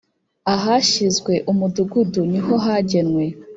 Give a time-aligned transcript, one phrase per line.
[0.53, 3.25] ahashyizwe umudugudu nihohagenwe.